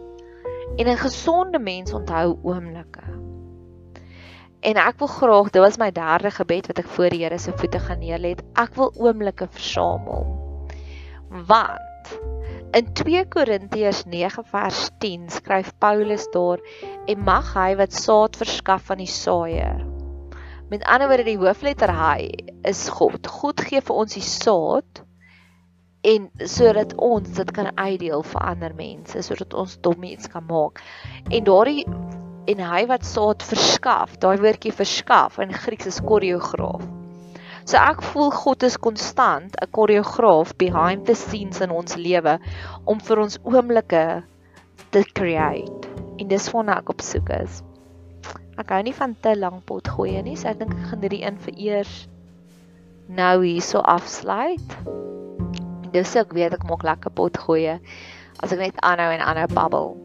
En 0.77 0.87
'n 0.87 0.97
gesonde 0.97 1.59
mens 1.59 1.93
onthou 1.93 2.37
oomblikke. 2.43 3.05
En 4.63 4.79
ek 4.79 4.99
wil 5.01 5.09
graag, 5.11 5.49
dit 5.51 5.61
was 5.61 5.77
my 5.77 5.89
derde 5.91 6.31
gebed 6.31 6.69
wat 6.71 6.77
ek 6.79 6.91
voor 6.95 7.11
die 7.11 7.25
Here 7.25 7.39
se 7.39 7.51
voete 7.59 7.81
gaan 7.83 7.99
neerlê. 7.99 8.37
Ek 8.59 8.77
wil 8.79 8.93
oomblikke 8.95 9.49
versamel. 9.51 10.23
Want 11.49 12.13
in 12.77 12.87
2 12.95 13.25
Korintiërs 13.33 14.05
9 14.07 14.45
vers 14.53 14.85
10 15.03 15.27
skryf 15.35 15.73
Paulus 15.83 16.29
daar 16.31 16.63
en 17.11 17.25
mag 17.27 17.51
hy 17.57 17.73
wat 17.81 17.91
saad 17.91 18.39
verskaf 18.39 18.87
aan 18.93 19.03
die 19.03 19.11
saaier. 19.11 19.83
Met 20.71 20.87
ander 20.87 21.11
woorde 21.11 21.27
die 21.27 21.37
hoofletter 21.37 21.91
hy 21.91 22.31
is 22.63 22.87
God. 22.89 23.27
God 23.27 23.61
gee 23.67 23.83
vir 23.83 23.99
ons 23.99 24.15
die 24.15 24.23
saad 24.23 25.03
en 26.07 26.31
sodat 26.39 26.95
ons 27.03 27.35
dit 27.35 27.51
kan 27.55 27.69
uitdeel 27.75 28.23
vir 28.31 28.47
ander 28.47 28.73
mense, 28.79 29.27
sodat 29.27 29.53
ons 29.53 29.75
dom 29.83 30.07
iets 30.07 30.31
kan 30.31 30.47
maak. 30.47 30.79
En 31.31 31.43
daardie 31.47 31.83
en 32.47 32.59
hy 32.59 32.83
wat 32.89 33.05
saad 33.07 33.43
verskaf, 33.47 34.17
daai 34.19 34.35
woordjie 34.41 34.73
verskaf 34.75 35.39
in 35.43 35.53
Grieks 35.55 35.87
is 35.91 36.01
koreograaf. 36.03 36.83
So 37.63 37.79
ek 37.79 38.01
voel 38.11 38.33
God 38.35 38.63
is 38.67 38.75
konstant 38.75 39.55
'n 39.55 39.71
koreograaf 39.71 40.51
behind 40.59 41.05
the 41.07 41.15
scenes 41.15 41.61
in 41.61 41.71
ons 41.71 41.95
lewe 41.95 42.39
om 42.85 42.99
vir 42.99 43.19
ons 43.19 43.39
oomblikke 43.43 44.23
te 44.91 45.03
create. 45.15 45.87
En 46.19 46.27
dis 46.27 46.49
waarna 46.51 46.77
ek 46.83 46.89
op 46.89 47.01
soek 47.01 47.29
is. 47.39 47.63
Ek 48.59 48.69
hou 48.69 48.81
nie 48.83 48.93
van 48.93 49.15
te 49.15 49.35
lank 49.35 49.65
pot 49.65 49.87
gooi 49.87 50.21
nie, 50.21 50.35
so 50.35 50.49
ek 50.49 50.59
dink 50.59 50.73
ek 50.73 50.89
gaan 50.91 51.01
hierdie 51.01 51.23
een 51.23 51.37
vir 51.37 51.53
eers 51.57 52.07
nou 53.07 53.41
hierso 53.43 53.79
afsluit. 53.79 54.77
Dis 55.93 56.15
ek 56.15 56.33
weet 56.33 56.53
ek 56.53 56.67
maak 56.67 56.83
lekker 56.83 57.11
pot 57.11 57.37
gooi 57.37 57.79
as 58.43 58.51
ek 58.51 58.59
net 58.59 58.83
aanhou 58.83 59.11
en 59.13 59.21
aanhou 59.21 59.47
babbel. 59.55 60.02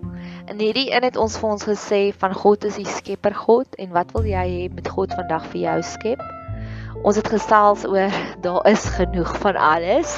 In 0.49 0.57
hierdie 0.63 0.87
een 0.89 1.05
het 1.05 1.17
ons 1.21 1.35
vir 1.37 1.51
ons 1.53 1.65
gesê 1.69 1.99
van 2.17 2.33
God 2.33 2.63
is 2.65 2.79
die 2.81 2.89
skepper 2.89 3.35
God 3.37 3.75
en 3.83 3.91
wat 3.93 4.15
wil 4.15 4.25
jy 4.25 4.45
hê 4.49 4.63
met 4.73 4.87
God 4.89 5.13
vandag 5.13 5.45
vir 5.53 5.61
jou 5.61 5.75
skep? 5.85 6.23
Ons 7.03 7.19
het 7.21 7.29
gesels 7.29 7.85
oor 7.85 8.17
daar 8.47 8.65
is 8.71 8.87
genoeg 8.95 9.35
van 9.43 9.59
alles. 9.61 10.15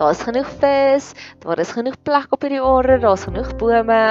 Daar 0.00 0.10
is 0.16 0.24
genoeg 0.26 0.50
vis, 0.64 1.12
daar 1.46 1.62
is 1.62 1.70
genoeg 1.76 1.94
plek 2.02 2.34
op 2.34 2.42
hierdie 2.42 2.58
aarde, 2.58 2.98
daar's 3.06 3.28
genoeg 3.28 3.54
bome. 3.62 4.02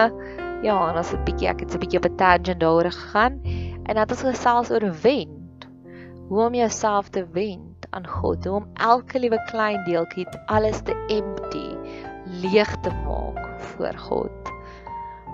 Ja, 0.63 0.77
en 0.87 1.01
ons 1.03 1.11
het 1.11 1.19
'n 1.19 1.27
bietjie 1.27 1.51
ek 1.51 1.59
het 1.59 1.75
'n 1.75 1.83
bietjie 1.83 1.99
op 1.99 2.07
'n 2.07 2.15
tangent 2.15 2.63
daaroor 2.63 2.91
gegaan 2.91 3.43
en 3.83 3.95
dat 3.95 4.11
ons 4.11 4.23
gesels 4.23 4.71
oor 4.71 4.87
wend. 5.03 5.67
Hoe 6.29 6.45
om 6.47 6.53
jouself 6.53 7.09
te 7.09 7.27
wend 7.33 7.87
aan 7.89 8.07
God, 8.07 8.45
hoe 8.45 8.55
om 8.55 8.71
elke 8.73 9.19
liewe 9.19 9.43
klein 9.51 9.83
deeltjie 9.83 10.27
alles 10.45 10.79
te 10.79 10.95
empty, 11.11 11.75
leeg 12.41 12.71
te 12.81 12.91
maak 13.03 13.59
voor 13.59 13.97
God. 13.97 14.56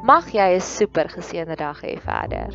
Mag 0.04 0.26
jy 0.36 0.50
'n 0.56 0.60
super 0.60 1.08
geseënde 1.08 1.56
dag 1.56 1.80
hê 1.80 1.94
verder. 2.04 2.52